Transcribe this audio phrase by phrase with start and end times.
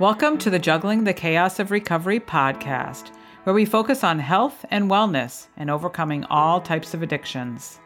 [0.00, 3.12] Welcome to the Juggling the Chaos of Recovery podcast,
[3.44, 7.78] where we focus on health and wellness and overcoming all types of addictions.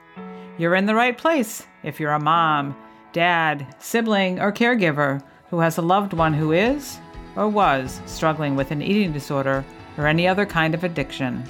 [0.56, 2.74] You're in the right place if you're a mom,
[3.12, 6.98] dad, sibling, or caregiver who has a loved one who is
[7.36, 9.62] or was struggling with an eating disorder
[9.98, 11.44] or any other kind of addiction.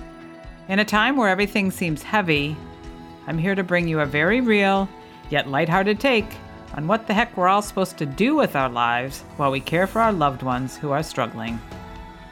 [0.66, 2.56] In a time where everything seems heavy,
[3.28, 4.88] I'm here to bring you a very real,
[5.30, 6.34] yet lighthearted take
[6.74, 9.86] on what the heck we're all supposed to do with our lives while we care
[9.86, 11.58] for our loved ones who are struggling.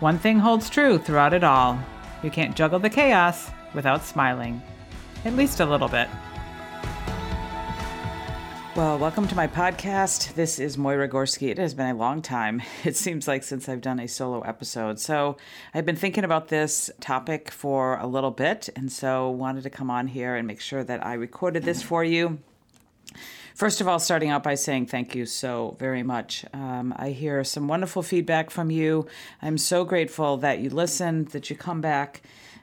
[0.00, 1.78] One thing holds true throughout it all
[2.22, 4.60] you can't juggle the chaos without smiling,
[5.24, 6.08] at least a little bit.
[8.74, 10.34] Well, welcome to my podcast.
[10.34, 11.50] This is Moira Gorski.
[11.50, 14.98] It has been a long time, it seems like, since I've done a solo episode.
[14.98, 15.36] So
[15.72, 19.90] I've been thinking about this topic for a little bit, and so wanted to come
[19.90, 22.38] on here and make sure that I recorded this for you
[23.56, 26.44] First of all, starting out by saying thank you so very much.
[26.52, 29.06] Um, I hear some wonderful feedback from you.
[29.40, 32.20] I'm so grateful that you listen, that you come back,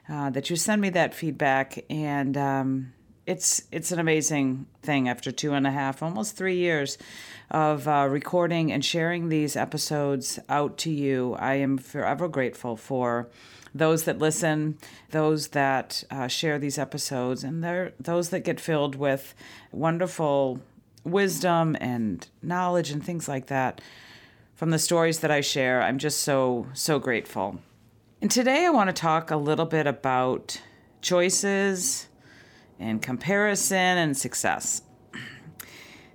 [0.08, 2.92] uh, that you send me that feedback, and um,
[3.26, 6.96] it's it's an amazing thing after two and a half, almost three years
[7.50, 11.34] of uh, recording and sharing these episodes out to you.
[11.40, 13.28] I am forever grateful for
[13.74, 14.78] those that listen,
[15.10, 17.64] those that uh, share these episodes, and
[17.98, 19.34] those that get filled with
[19.72, 20.60] wonderful
[21.04, 23.80] wisdom and knowledge and things like that
[24.54, 25.82] from the stories that I share.
[25.82, 27.60] I'm just so, so grateful.
[28.20, 30.60] And today I want to talk a little bit about
[31.02, 32.08] choices
[32.78, 34.82] and comparison and success.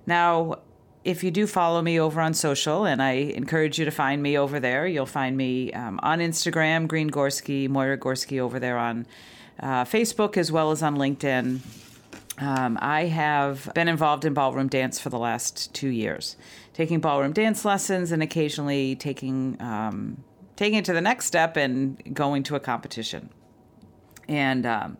[0.06, 0.60] Now,
[1.04, 4.36] if you do follow me over on social, and I encourage you to find me
[4.36, 9.06] over there, you'll find me um, on Instagram, Green Gorski, Moira Gorski over there on
[9.60, 11.60] uh, Facebook as well as on LinkedIn.
[12.40, 16.36] Um, I have been involved in ballroom dance for the last two years,
[16.72, 20.24] taking ballroom dance lessons and occasionally taking um,
[20.56, 23.28] taking it to the next step and going to a competition.
[24.26, 24.96] And um,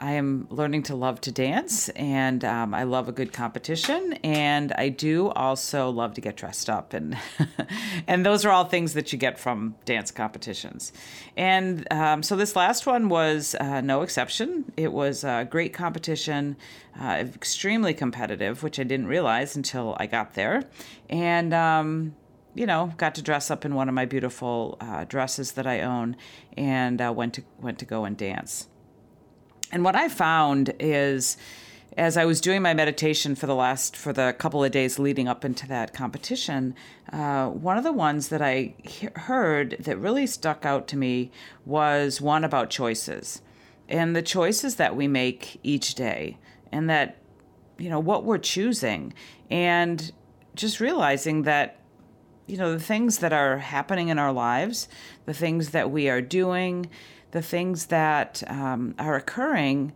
[0.00, 4.72] I am learning to love to dance, and um, I love a good competition, and
[4.72, 7.16] I do also love to get dressed up, and
[8.06, 10.92] and those are all things that you get from dance competitions.
[11.36, 14.72] And um, so this last one was uh, no exception.
[14.76, 16.56] It was a great competition,
[17.00, 20.64] uh, extremely competitive, which I didn't realize until I got there,
[21.08, 21.54] and.
[21.54, 22.16] Um,
[22.56, 25.80] you know, got to dress up in one of my beautiful uh, dresses that I
[25.80, 26.14] own,
[26.56, 28.68] and uh, went to went to go and dance.
[29.74, 31.36] And what I found is
[31.96, 35.26] as I was doing my meditation for the last for the couple of days leading
[35.26, 36.76] up into that competition,
[37.12, 41.32] uh, one of the ones that I he- heard that really stuck out to me
[41.66, 43.42] was one about choices
[43.88, 46.38] and the choices that we make each day,
[46.70, 47.16] and that
[47.76, 49.12] you know what we're choosing,
[49.50, 50.12] and
[50.54, 51.80] just realizing that
[52.46, 54.88] you know the things that are happening in our lives,
[55.26, 56.88] the things that we are doing
[57.34, 59.92] the things that um, are occurring,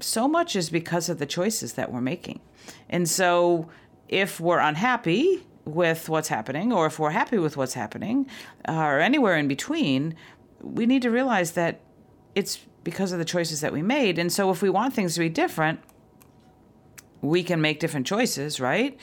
[0.00, 2.40] so much is because of the choices that we're making.
[2.88, 3.68] And so
[4.08, 8.26] if we're unhappy with what's happening, or if we're happy with what's happening,
[8.68, 10.16] uh, or anywhere in between,
[10.60, 11.80] we need to realize that
[12.34, 14.18] it's because of the choices that we made.
[14.18, 15.78] And so if we want things to be different,
[17.20, 18.98] we can make different choices, right?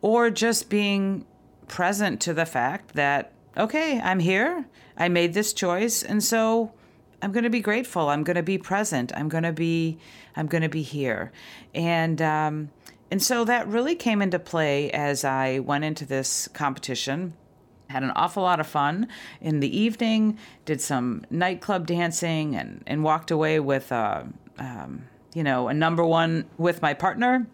[0.00, 1.26] Or just being
[1.66, 4.66] present to the fact that, okay, I'm here,
[4.96, 6.72] I made this choice, and so
[7.22, 8.08] I'm going to be grateful.
[8.08, 9.12] I'm going to be present.
[9.14, 9.98] I'm going to be
[10.36, 11.32] I'm going to be here,
[11.74, 12.70] and um,
[13.10, 17.34] and so that really came into play as I went into this competition.
[17.88, 19.06] Had an awful lot of fun
[19.40, 20.38] in the evening.
[20.64, 24.28] Did some nightclub dancing and and walked away with a
[24.58, 25.04] uh, um,
[25.34, 27.46] you know a number one with my partner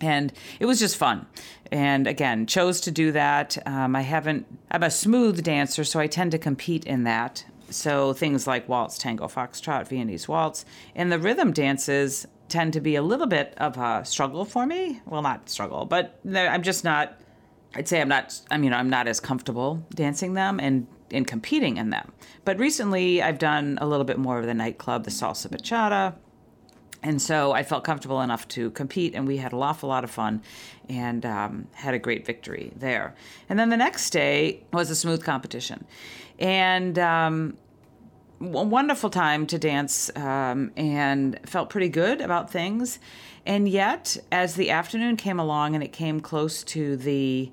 [0.00, 1.26] and it was just fun
[1.72, 6.06] and again chose to do that um, i haven't i'm a smooth dancer so i
[6.06, 11.18] tend to compete in that so things like waltz, tango, foxtrot, Viennese waltz, and the
[11.18, 15.00] rhythm dances tend to be a little bit of a struggle for me.
[15.06, 17.20] Well, not struggle, but I'm just not.
[17.74, 18.40] I'd say I'm not.
[18.50, 22.12] I mean, I'm not as comfortable dancing them and in competing in them.
[22.44, 26.14] But recently, I've done a little bit more of the nightclub, the salsa bachata,
[27.02, 30.10] and so I felt comfortable enough to compete, and we had an awful lot of
[30.10, 30.42] fun
[30.88, 33.14] and um, had a great victory there.
[33.48, 35.84] And then the next day was a smooth competition
[36.38, 37.56] and um,
[38.40, 42.98] wonderful time to dance um, and felt pretty good about things.
[43.44, 47.50] And yet, as the afternoon came along and it came close to the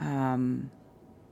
[0.00, 0.70] um,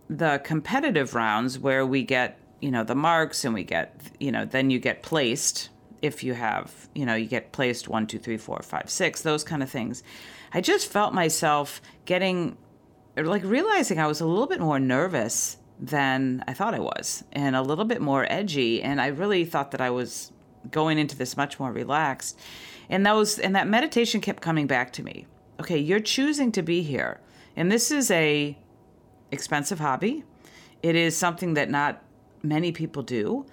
[0.09, 4.45] the competitive rounds where we get you know the marks and we get you know
[4.45, 5.69] then you get placed
[6.03, 9.45] if you have you know you get placed one two three four five six those
[9.45, 10.03] kind of things
[10.53, 12.57] i just felt myself getting
[13.17, 17.55] like realizing i was a little bit more nervous than I thought I was and
[17.55, 18.83] a little bit more edgy.
[18.83, 20.33] And I really thought that I was
[20.71, 22.39] going into this much more relaxed.
[22.89, 25.27] And those and that meditation kept coming back to me.
[25.61, 27.21] Okay, you're choosing to be here.
[27.57, 28.57] And this is a
[29.31, 30.25] expensive hobby.
[30.83, 32.03] It is something that not
[32.43, 33.47] many people do.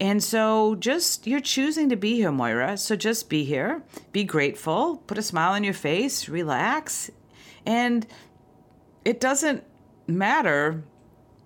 [0.00, 2.76] And so just you're choosing to be here, Moira.
[2.76, 3.82] So just be here.
[4.12, 4.98] Be grateful.
[5.06, 6.28] Put a smile on your face.
[6.28, 7.10] Relax.
[7.66, 8.06] And
[9.04, 9.64] it doesn't
[10.06, 10.84] matter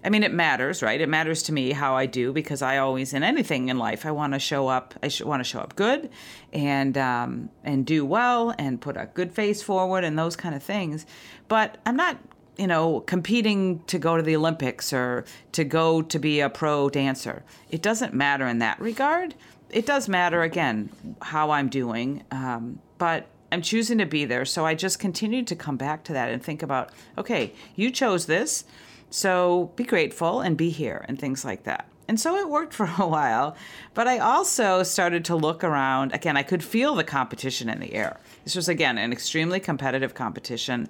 [0.05, 1.01] I mean, it matters, right?
[1.01, 4.11] It matters to me how I do because I always, in anything in life, I
[4.11, 4.95] want to show up.
[5.03, 6.11] I sh- want to show up good,
[6.53, 10.63] and um, and do well, and put a good face forward, and those kind of
[10.63, 11.07] things.
[11.47, 12.19] But I'm not,
[12.57, 16.89] you know, competing to go to the Olympics or to go to be a pro
[16.91, 17.45] dancer.
[17.71, 19.37] It doesn't matter in that regard.
[19.71, 20.91] It does matter again
[21.23, 24.45] how I'm doing, um, but I'm choosing to be there.
[24.45, 28.27] So I just continue to come back to that and think about, okay, you chose
[28.27, 28.65] this
[29.13, 31.87] so be grateful and be here and things like that.
[32.09, 33.57] And so it worked for a while,
[33.95, 36.15] but I also started to look around.
[36.15, 38.19] Again, I could feel the competition in the air.
[38.45, 40.89] This was, again, an extremely competitive competition.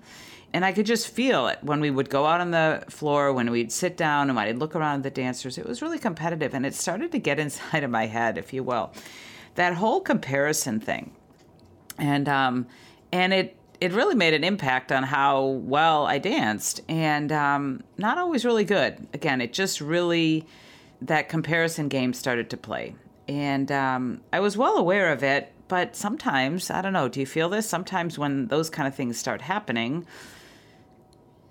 [0.54, 3.50] And I could just feel it when we would go out on the floor, when
[3.50, 5.56] we'd sit down and I'd look around at the dancers.
[5.56, 6.54] It was really competitive.
[6.54, 8.92] And it started to get inside of my head, if you will.
[9.54, 11.12] That whole comparison thing.
[11.98, 12.66] And, um,
[13.12, 18.16] and it, it really made an impact on how well I danced, and um, not
[18.16, 19.08] always really good.
[19.12, 20.46] Again, it just really
[21.00, 22.94] that comparison game started to play,
[23.26, 25.52] and um, I was well aware of it.
[25.66, 27.08] But sometimes, I don't know.
[27.08, 27.68] Do you feel this?
[27.68, 30.06] Sometimes when those kind of things start happening,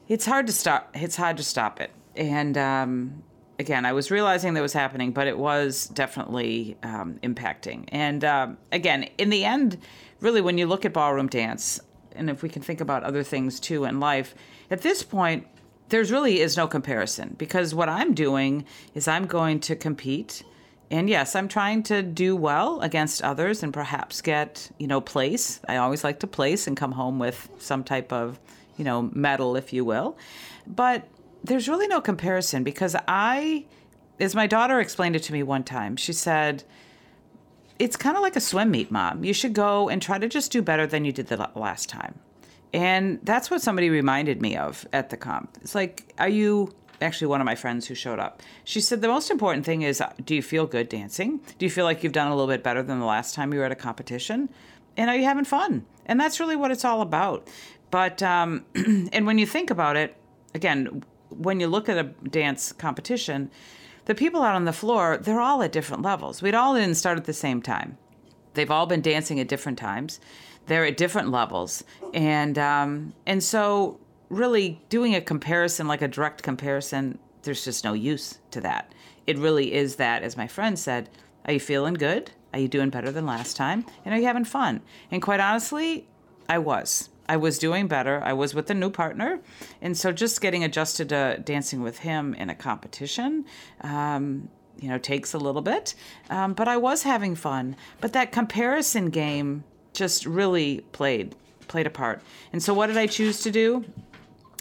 [0.07, 0.89] it's hard to stop.
[0.93, 3.23] It's hard to stop it, and um,
[3.59, 7.89] again, I was realizing that was happening, but it was definitely um, impacting.
[7.89, 9.79] And um, again, in the end,
[10.21, 11.81] really, when you look at ballroom dance,
[12.15, 14.35] and if we can think about other things too in life,
[14.69, 15.47] at this point,
[15.89, 18.65] there's really is no comparison because what I'm doing
[18.95, 20.43] is I'm going to compete.
[20.89, 25.59] And yes, I'm trying to do well against others and perhaps get, you know, place.
[25.67, 28.39] I always like to place and come home with some type of,
[28.77, 30.17] you know, medal, if you will.
[30.65, 31.07] But
[31.43, 33.65] there's really no comparison because I,
[34.19, 36.63] as my daughter explained it to me one time, she said,
[37.81, 39.23] it's kind of like a swim meet, mom.
[39.23, 42.19] You should go and try to just do better than you did the last time.
[42.73, 45.57] And that's what somebody reminded me of at the comp.
[45.63, 48.43] It's like, are you actually one of my friends who showed up?
[48.65, 51.39] She said the most important thing is do you feel good dancing?
[51.57, 53.57] Do you feel like you've done a little bit better than the last time you
[53.57, 54.49] were at a competition?
[54.95, 55.87] And are you having fun?
[56.05, 57.47] And that's really what it's all about.
[57.89, 60.15] But, um, and when you think about it,
[60.53, 63.49] again, when you look at a dance competition,
[64.05, 66.41] the people out on the floor, they're all at different levels.
[66.41, 67.97] We'd all didn't start at the same time.
[68.53, 70.19] They've all been dancing at different times.
[70.67, 71.83] They're at different levels,
[72.13, 73.99] and um, and so
[74.29, 78.93] really doing a comparison, like a direct comparison, there's just no use to that.
[79.27, 81.09] It really is that, as my friend said,
[81.45, 82.31] are you feeling good?
[82.53, 83.85] Are you doing better than last time?
[84.05, 84.81] And are you having fun?
[85.09, 86.07] And quite honestly,
[86.47, 87.09] I was.
[87.31, 88.21] I was doing better.
[88.21, 89.39] I was with a new partner.
[89.81, 93.45] And so just getting adjusted to dancing with him in a competition,
[93.79, 94.49] um,
[94.81, 95.95] you know, takes a little bit.
[96.29, 97.77] Um, but I was having fun.
[98.01, 99.63] But that comparison game
[99.93, 101.33] just really played
[101.69, 102.21] played a part.
[102.51, 103.85] And so what did I choose to do?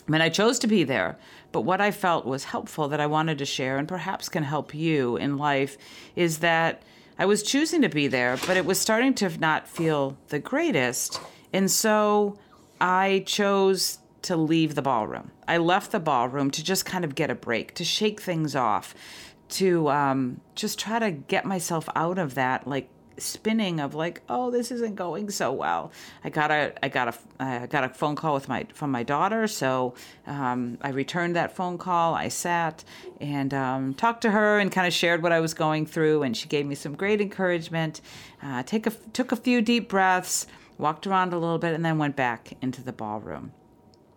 [0.06, 1.18] I mean, I chose to be there,
[1.50, 4.72] but what I felt was helpful that I wanted to share and perhaps can help
[4.74, 5.76] you in life
[6.14, 6.82] is that
[7.18, 11.20] I was choosing to be there, but it was starting to not feel the greatest.
[11.52, 12.38] And so
[12.80, 15.30] I chose to leave the ballroom.
[15.48, 18.94] I left the ballroom to just kind of get a break, to shake things off,
[19.50, 22.88] to um, just try to get myself out of that like
[23.20, 25.92] spinning of like, oh, this isn't going so well.
[26.24, 29.02] I got a I got a I got a phone call with my from my
[29.02, 29.94] daughter, so
[30.26, 32.14] um, I returned that phone call.
[32.14, 32.84] I sat
[33.20, 36.36] and um, talked to her and kind of shared what I was going through, and
[36.36, 38.00] she gave me some great encouragement.
[38.42, 40.46] Uh, take a took a few deep breaths
[40.80, 43.52] walked around a little bit, and then went back into the ballroom.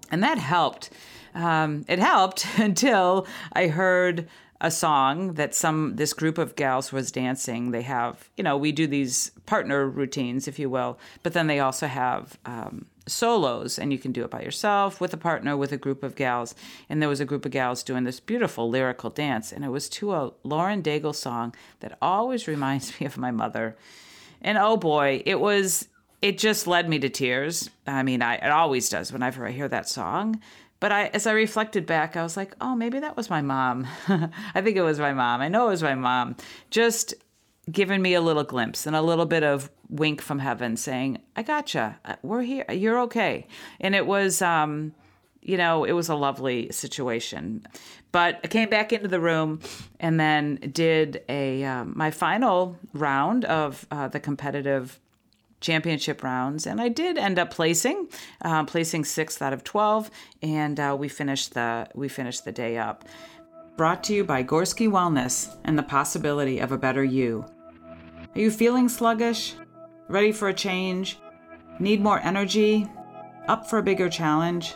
[0.09, 0.89] And that helped.
[1.33, 4.27] Um, it helped until I heard
[4.63, 7.71] a song that some this group of gals was dancing.
[7.71, 11.59] They have, you know, we do these partner routines, if you will, but then they
[11.59, 15.73] also have um, solos, and you can do it by yourself, with a partner, with
[15.73, 16.55] a group of gals.
[16.89, 19.89] And there was a group of gals doing this beautiful lyrical dance, and it was
[19.89, 23.75] to a Lauren Daigle song that always reminds me of my mother.
[24.41, 25.89] And oh boy, it was
[26.23, 27.69] it just led me to tears.
[27.85, 30.41] I mean, I, it always does whenever I hear that song.
[30.79, 33.85] But I, as I reflected back, I was like, oh, maybe that was my mom.
[34.07, 35.41] I think it was my mom.
[35.41, 36.37] I know it was my mom.
[36.69, 37.13] Just
[37.69, 41.43] giving me a little glimpse and a little bit of wink from heaven saying, I
[41.43, 41.99] gotcha.
[42.05, 42.65] Uh, we're here.
[42.71, 43.45] You're okay.
[43.81, 44.93] And it was, um,
[45.41, 47.67] you know, it was a lovely situation.
[48.13, 49.59] But I came back into the room
[49.99, 55.01] and then did a um, my final round of uh, the competitive
[55.63, 58.09] championship rounds, and I did end up placing,
[58.41, 60.11] uh, placing sixth out of twelve,
[60.43, 63.05] and uh, we finished the we finished the day up.
[63.75, 67.43] Brought to you by Gorski Wellness and the possibility of a better you.
[68.35, 69.55] Are you feeling sluggish?
[70.07, 71.17] Ready for a change?
[71.79, 72.87] Need more energy?
[73.47, 74.75] Up for a bigger challenge?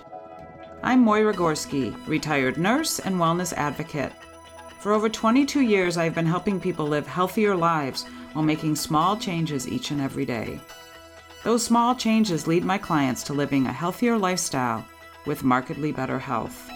[0.82, 4.14] I'm Moira Gorski, retired nurse and wellness advocate.
[4.80, 8.06] For over 22 years, I've been helping people live healthier lives
[8.38, 10.60] while making small changes each and every day.
[11.44, 14.86] Those small changes lead my clients to living a healthier lifestyle
[15.26, 16.70] with markedly better health.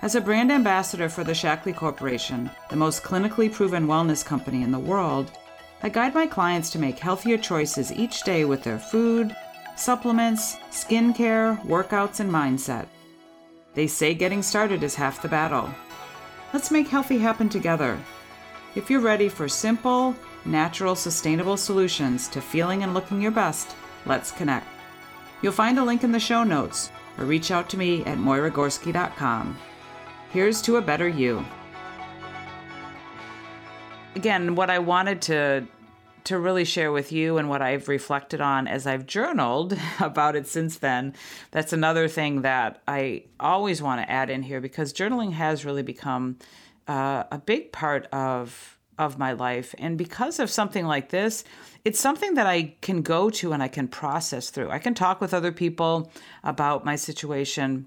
[0.00, 4.70] As a brand ambassador for the Shaklee Corporation, the most clinically proven wellness company in
[4.70, 5.32] the world,
[5.82, 9.34] I guide my clients to make healthier choices each day with their food,
[9.74, 12.86] supplements, skincare, workouts, and mindset.
[13.74, 15.68] They say getting started is half the battle.
[16.52, 17.98] Let's make healthy happen together.
[18.76, 20.14] If you're ready for simple,
[20.44, 24.66] natural, sustainable solutions to feeling and looking your best, let's connect.
[25.42, 29.58] You'll find a link in the show notes or reach out to me at moiragorski.com.
[30.30, 31.44] Here's to a better you.
[34.16, 35.66] Again, what I wanted to
[36.24, 40.46] to really share with you and what I've reflected on as I've journaled about it
[40.46, 41.14] since then.
[41.50, 45.82] That's another thing that I always want to add in here because journaling has really
[45.82, 46.38] become
[46.88, 51.44] uh, a big part of of my life and because of something like this
[51.84, 54.70] it's something that I can go to and I can process through.
[54.70, 56.10] I can talk with other people
[56.42, 57.86] about my situation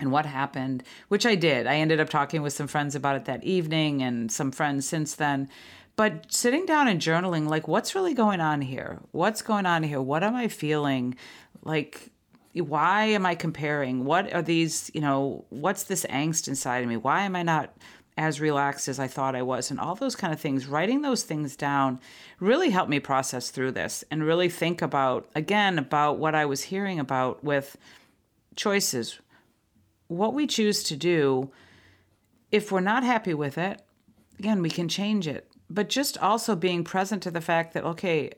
[0.00, 1.66] and what happened, which I did.
[1.66, 5.14] I ended up talking with some friends about it that evening and some friends since
[5.14, 5.48] then.
[5.94, 8.98] But sitting down and journaling, like, what's really going on here?
[9.12, 10.00] What's going on here?
[10.00, 11.14] What am I feeling?
[11.62, 12.10] Like,
[12.54, 14.04] why am I comparing?
[14.04, 16.96] What are these, you know, what's this angst inside of me?
[16.96, 17.74] Why am I not
[18.16, 19.70] as relaxed as I thought I was?
[19.70, 22.00] And all those kind of things, writing those things down
[22.38, 26.64] really helped me process through this and really think about, again, about what I was
[26.64, 27.76] hearing about with
[28.56, 29.20] choices.
[30.08, 31.50] What we choose to do,
[32.50, 33.82] if we're not happy with it,
[34.38, 38.32] again, we can change it but just also being present to the fact that okay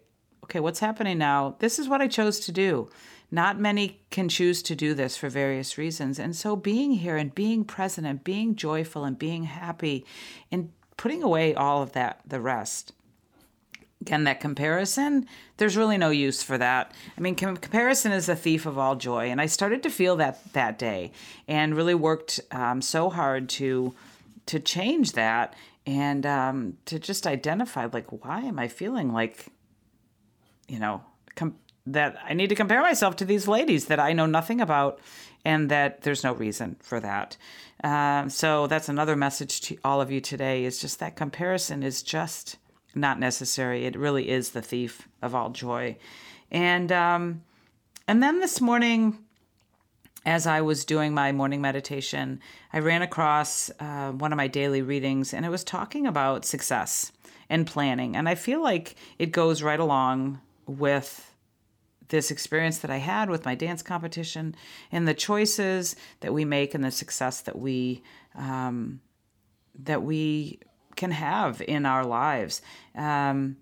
[0.45, 1.57] okay what's happening now?
[1.59, 2.91] This is what i chose to do.
[3.31, 6.19] Not many can choose to do this for various reasons.
[6.19, 10.05] And so being here and being present and being joyful and being happy
[10.51, 12.93] and putting away all of that the rest.
[14.03, 16.93] Again that comparison there's really no use for that.
[17.17, 19.31] I mean com- comparison is the thief of all joy.
[19.31, 21.13] And i started to feel that that day
[21.49, 23.95] and really worked um, so hard to
[24.47, 25.55] to change that
[25.87, 29.47] and um, to just identify like why am i feeling like
[30.73, 31.03] you know
[31.37, 35.01] com- that i need to compare myself to these ladies that i know nothing about
[35.45, 37.37] and that there's no reason for that.
[37.83, 42.03] Um, so that's another message to all of you today is just that comparison is
[42.03, 42.59] just
[42.95, 43.85] not necessary.
[43.85, 45.97] It really is the thief of all joy.
[46.51, 47.43] And um,
[48.07, 49.19] and then this morning
[50.25, 52.41] as I was doing my morning meditation,
[52.73, 57.11] I ran across uh, one of my daily readings and it was talking about success
[57.49, 58.15] and planning.
[58.15, 61.33] And I feel like it goes right along with
[62.09, 64.55] this experience that I had with my dance competition
[64.93, 68.03] and the choices that we make and the success that we
[68.35, 69.01] um,
[69.85, 70.61] that we
[70.95, 72.61] can have in our lives.
[72.95, 73.57] Um,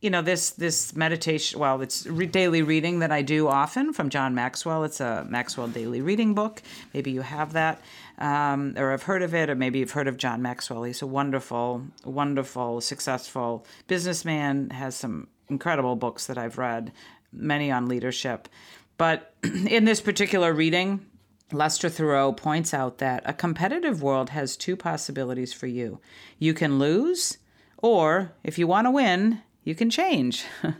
[0.00, 4.10] you know this this meditation well it's re- daily reading that i do often from
[4.10, 4.84] john maxwell.
[4.84, 6.62] It's a maxwell daily reading book.
[6.94, 7.80] Maybe you have that
[8.18, 10.84] um, or have heard of it or maybe you've heard of john maxwell.
[10.84, 16.92] He's a wonderful wonderful successful businessman has some incredible books that i've read
[17.32, 18.48] many on leadership
[18.96, 21.04] but in this particular reading
[21.52, 25.98] Lester Thurow points out that a competitive world has two possibilities for you.
[26.38, 27.38] You can lose,
[27.78, 30.44] or if you want to win, you can change.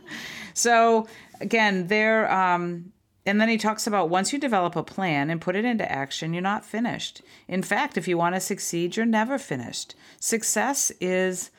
[0.53, 1.07] so
[1.41, 2.31] again, there.
[2.31, 2.93] Um,
[3.25, 6.33] and then he talks about once you develop a plan and put it into action,
[6.33, 7.21] you're not finished.
[7.47, 9.95] In fact, if you want to succeed, you're never finished.
[10.19, 11.51] Success is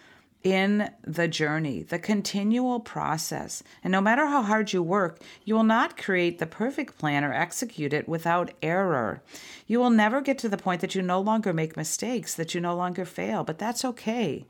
[0.43, 3.63] in the journey, the continual process.
[3.85, 7.33] And no matter how hard you work, you will not create the perfect plan or
[7.33, 9.23] execute it without error.
[9.67, 12.61] You will never get to the point that you no longer make mistakes, that you
[12.61, 14.47] no longer fail, but that's okay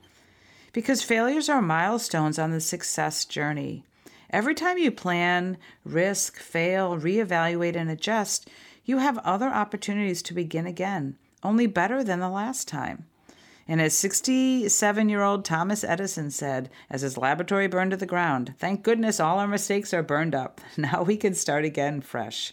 [0.73, 3.85] because failures are milestones on the success journey.
[4.31, 8.49] Every time you plan, risk, fail, reevaluate, and adjust,
[8.85, 13.07] you have other opportunities to begin again, only better than the last time.
[13.71, 18.55] And as 67 year old Thomas Edison said, as his laboratory burned to the ground,
[18.59, 20.61] thank goodness all our mistakes are burned up.
[20.77, 22.53] Now we can start again fresh.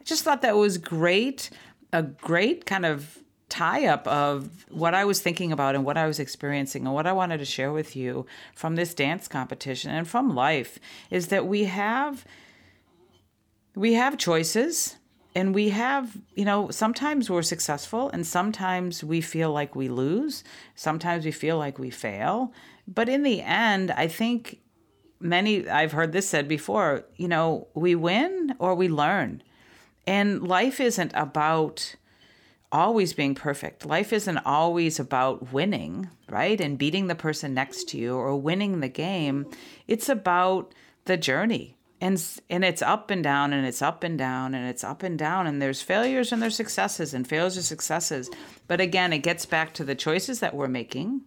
[0.00, 1.50] I just thought that was great,
[1.92, 6.06] a great kind of tie up of what I was thinking about and what I
[6.06, 8.24] was experiencing and what I wanted to share with you
[8.54, 10.78] from this dance competition and from life
[11.10, 12.24] is that we have
[13.74, 14.94] we have choices
[15.36, 20.42] and we have you know sometimes we're successful and sometimes we feel like we lose
[20.74, 22.52] sometimes we feel like we fail
[22.88, 24.60] but in the end i think
[25.20, 29.42] many i've heard this said before you know we win or we learn
[30.06, 31.94] and life isn't about
[32.72, 33.86] always being perfect.
[33.86, 36.60] Life isn't always about winning, right?
[36.60, 39.46] And beating the person next to you or winning the game.
[39.86, 40.74] It's about
[41.04, 41.75] the journey.
[42.00, 45.18] And and it's up and down and it's up and down and it's up and
[45.18, 48.30] down and there's failures and there's successes and failures and successes.
[48.66, 51.22] But again, it gets back to the choices that we're making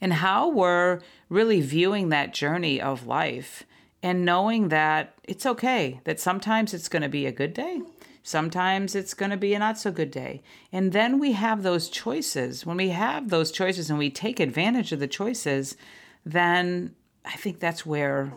[0.00, 3.64] and how we're really viewing that journey of life
[4.02, 7.82] and knowing that it's okay that sometimes it's going to be a good day
[8.26, 10.42] Sometimes it's going to be a not so good day.
[10.72, 12.66] And then we have those choices.
[12.66, 15.76] When we have those choices and we take advantage of the choices,
[16.24, 18.32] then I think that's where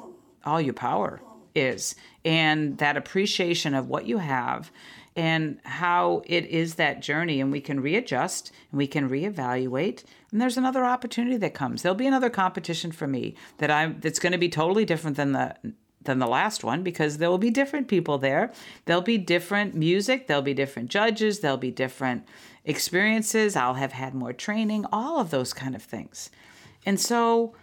[0.46, 1.22] all your power
[1.56, 1.96] is.
[2.24, 4.72] And that appreciation of what you have
[5.16, 10.40] and how it is that journey and we can readjust and we can reevaluate and
[10.40, 14.32] there's another opportunity that comes there'll be another competition for me that i that's going
[14.32, 15.56] to be totally different than the
[16.02, 18.52] than the last one because there will be different people there.
[18.86, 22.26] There'll be different music, there'll be different judges, there'll be different
[22.66, 23.56] experiences.
[23.56, 26.30] I'll have had more training, all of those kind of things.
[26.86, 27.54] And so,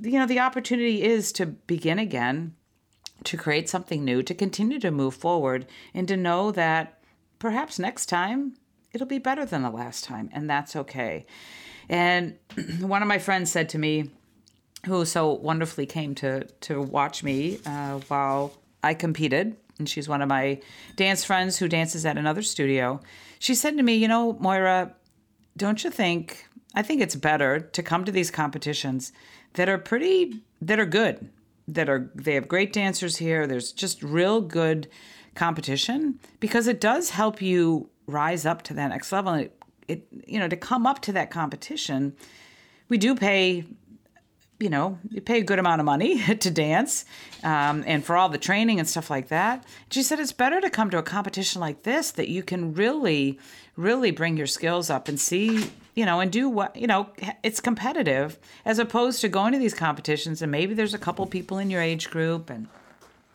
[0.00, 2.54] you know, the opportunity is to begin again,
[3.24, 7.00] to create something new, to continue to move forward, and to know that
[7.38, 8.54] perhaps next time
[8.92, 11.26] it'll be better than the last time, and that's okay.
[11.88, 12.36] And
[12.80, 14.10] one of my friends said to me,
[14.86, 20.22] who so wonderfully came to to watch me uh, while I competed, and she's one
[20.22, 20.60] of my
[20.94, 23.00] dance friends who dances at another studio.
[23.38, 24.94] She said to me, "You know, Moira,
[25.56, 26.46] don't you think?
[26.76, 29.12] I think it's better to come to these competitions
[29.54, 31.30] that are pretty that are good,
[31.66, 33.46] that are they have great dancers here.
[33.46, 34.88] There's just real good
[35.34, 39.32] competition because it does help you rise up to that next level.
[39.32, 42.14] And it, it you know to come up to that competition."
[42.88, 43.64] We do pay
[44.58, 47.04] you know, you pay a good amount of money to dance
[47.42, 49.64] um, and for all the training and stuff like that.
[49.90, 53.38] She said it's better to come to a competition like this that you can really,
[53.76, 57.08] really bring your skills up and see, you know, and do what, you know,
[57.42, 61.58] it's competitive as opposed to going to these competitions and maybe there's a couple people
[61.58, 62.68] in your age group and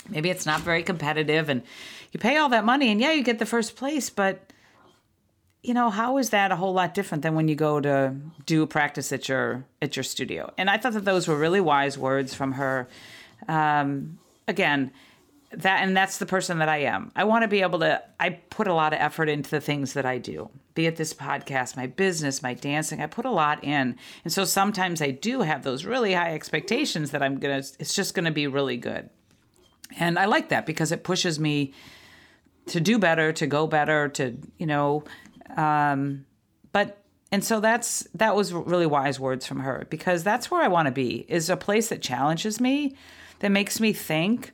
[0.10, 1.62] maybe it's not very competitive and
[2.12, 4.51] you pay all that money and yeah, you get the first place, but
[5.63, 8.15] you know how is that a whole lot different than when you go to
[8.47, 10.51] do practice at your at your studio?
[10.58, 12.88] And i thought that those were really wise words from her.
[13.47, 14.91] Um, again
[15.53, 17.11] that and that's the person that i am.
[17.15, 19.93] I want to be able to i put a lot of effort into the things
[19.93, 23.63] that i do be it this podcast my business my dancing i put a lot
[23.63, 23.95] in.
[24.23, 28.13] And so sometimes i do have those really high expectations that i'm gonna it's just
[28.13, 29.09] gonna be really good.
[29.99, 31.73] And i like that because it pushes me
[32.67, 35.03] to do better to go better to you know
[35.57, 36.25] um,
[36.71, 36.97] but
[37.31, 40.87] and so that's that was really wise words from her because that's where I want
[40.87, 42.95] to be is a place that challenges me,
[43.39, 44.51] that makes me think,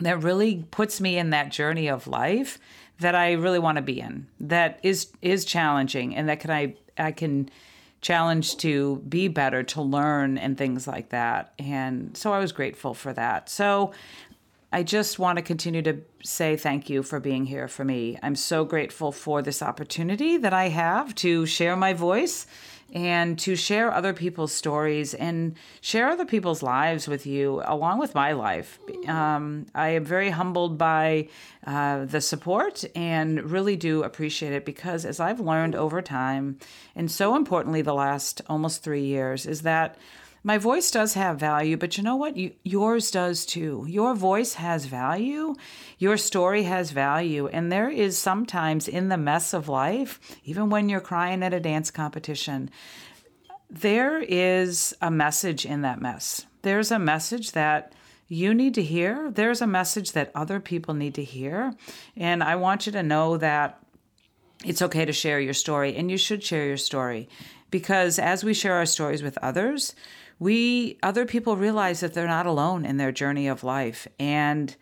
[0.00, 2.58] that really puts me in that journey of life
[2.98, 4.26] that I really want to be in.
[4.40, 7.50] That is is challenging and that can I I can
[8.00, 11.52] challenge to be better, to learn and things like that.
[11.58, 13.48] And so I was grateful for that.
[13.48, 13.92] So
[14.72, 18.18] I just want to continue to say thank you for being here for me.
[18.22, 22.46] I'm so grateful for this opportunity that I have to share my voice
[22.92, 28.14] and to share other people's stories and share other people's lives with you along with
[28.14, 28.78] my life.
[29.08, 31.28] Um, I am very humbled by
[31.66, 36.58] uh, the support and really do appreciate it because, as I've learned over time,
[36.94, 39.96] and so importantly, the last almost three years, is that
[40.44, 42.36] my voice does have value, but you know what?
[42.36, 43.84] You, yours does too.
[43.88, 45.54] Your voice has value.
[45.98, 47.46] Your story has value.
[47.46, 51.60] And there is sometimes in the mess of life, even when you're crying at a
[51.60, 52.70] dance competition,
[53.70, 56.46] there is a message in that mess.
[56.62, 57.92] There's a message that
[58.28, 59.30] you need to hear.
[59.30, 61.74] There's a message that other people need to hear.
[62.16, 63.78] And I want you to know that
[64.64, 67.28] it's okay to share your story and you should share your story
[67.70, 69.94] because as we share our stories with others,
[70.42, 74.76] we other people realize that they're not alone in their journey of life and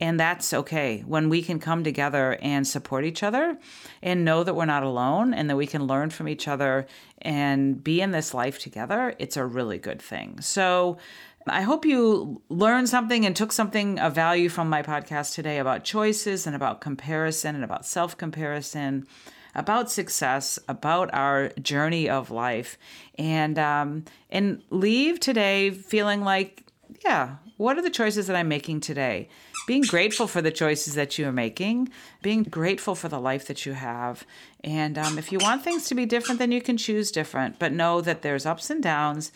[0.00, 1.04] and that's okay.
[1.06, 3.56] When we can come together and support each other
[4.02, 6.86] and know that we're not alone and that we can learn from each other
[7.20, 10.40] and be in this life together it's a really good thing.
[10.40, 10.98] So
[11.46, 15.84] I hope you learned something and took something of value from my podcast today about
[15.84, 19.06] choices and about comparison and about self comparison,
[19.54, 22.78] about success, about our journey of life,
[23.18, 26.64] and um, and leave today feeling like,
[27.04, 29.28] yeah, what are the choices that I'm making today?
[29.66, 31.90] Being grateful for the choices that you are making,
[32.22, 34.24] being grateful for the life that you have.
[34.64, 37.60] And um, if you want things to be different, then you can choose different.
[37.60, 39.30] But know that there's ups and downs.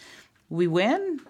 [0.48, 1.20] We win,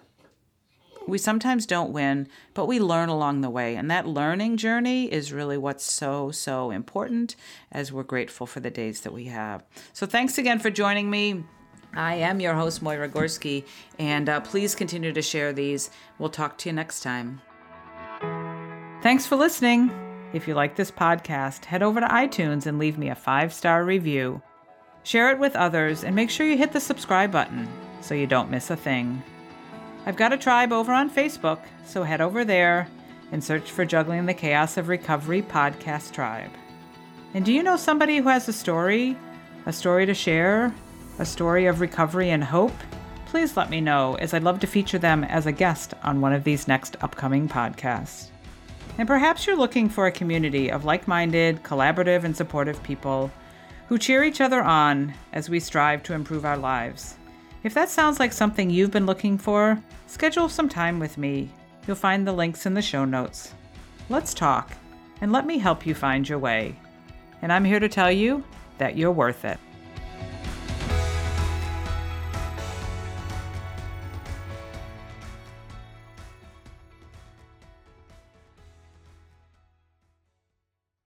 [1.07, 3.75] we sometimes don't win, but we learn along the way.
[3.75, 7.35] And that learning journey is really what's so, so important
[7.71, 9.63] as we're grateful for the days that we have.
[9.93, 11.43] So thanks again for joining me.
[11.93, 13.65] I am your host, Moira Gorski,
[13.97, 15.89] and uh, please continue to share these.
[16.19, 17.41] We'll talk to you next time.
[19.01, 19.91] Thanks for listening.
[20.33, 23.85] If you like this podcast, head over to iTunes and leave me a five star
[23.85, 24.41] review.
[25.03, 27.67] Share it with others and make sure you hit the subscribe button
[28.01, 29.23] so you don't miss a thing.
[30.07, 32.87] I've got a tribe over on Facebook, so head over there
[33.33, 36.49] and search for Juggling the Chaos of Recovery Podcast Tribe.
[37.33, 39.17] And do you know somebody who has a story,
[39.65, 40.73] a story to share,
[41.19, 42.71] a story of recovery and hope?
[43.25, 46.31] Please let me know, as I'd love to feature them as a guest on one
[46.31, 48.29] of these next upcoming podcasts.
[48.97, 53.29] And perhaps you're looking for a community of like minded, collaborative, and supportive people
[53.89, 57.17] who cheer each other on as we strive to improve our lives.
[57.67, 61.49] If that sounds like something you've been looking for, schedule some time with me.
[61.85, 63.53] You'll find the links in the show notes.
[64.07, 64.71] Let's talk,
[65.19, 66.79] and let me help you find your way.
[67.41, 68.41] And I'm here to tell you
[68.77, 69.59] that you're worth it.